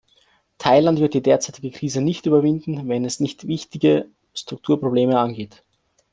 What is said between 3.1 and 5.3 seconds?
nicht wichtige Strukturprobleme